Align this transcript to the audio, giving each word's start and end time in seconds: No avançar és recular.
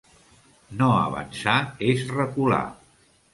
No 0.79 0.87
avançar 1.01 1.59
és 1.93 2.03
recular. 2.15 2.65